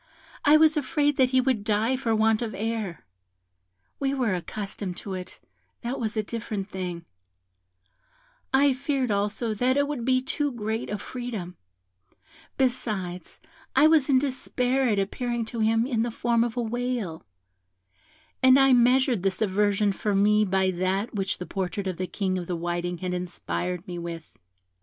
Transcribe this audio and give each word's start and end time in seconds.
I 0.43 0.57
was 0.57 0.75
afraid 0.75 1.17
that 1.17 1.29
he 1.29 1.39
would 1.39 1.63
die 1.63 1.95
for 1.95 2.15
want 2.15 2.41
of 2.41 2.55
air; 2.55 3.05
we 3.99 4.15
were 4.15 4.33
accustomed 4.33 4.97
to 4.97 5.13
it, 5.13 5.39
that 5.81 5.99
was 5.99 6.17
a 6.17 6.23
different 6.23 6.71
thing; 6.71 7.05
I 8.51 8.73
feared 8.73 9.11
also 9.11 9.53
that 9.53 9.77
it 9.77 9.87
would 9.87 10.03
be 10.03 10.19
too 10.23 10.51
great 10.53 10.89
a 10.89 10.97
freedom; 10.97 11.55
besides, 12.57 13.39
I 13.75 13.85
was 13.85 14.09
in 14.09 14.17
despair 14.17 14.89
at 14.89 14.97
appearing 14.97 15.45
to 15.53 15.59
him 15.59 15.85
in 15.85 16.01
the 16.01 16.09
form 16.09 16.43
of 16.43 16.57
a 16.57 16.63
whale, 16.63 17.23
and 18.41 18.57
I 18.57 18.73
measured 18.73 19.23
his 19.23 19.39
aversion 19.39 19.91
for 19.91 20.15
me 20.15 20.43
by 20.45 20.71
that 20.71 21.13
which 21.13 21.37
the 21.37 21.45
portrait 21.45 21.85
of 21.85 21.97
the 21.97 22.07
King 22.07 22.39
of 22.39 22.47
the 22.47 22.55
Whiting 22.55 22.97
had 22.97 23.13
inspired 23.13 23.85
me 23.87 23.99
with. 23.99 24.31